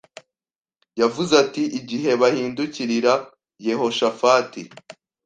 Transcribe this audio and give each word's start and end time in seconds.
Yavuze 1.01 1.33
ati 1.43 1.63
igihe 1.79 2.11
bahindukirira 2.21 3.13
Yehoshafati 3.67 4.61